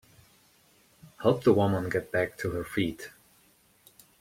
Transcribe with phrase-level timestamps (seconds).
[1.21, 3.11] Help the woman get back to her feet.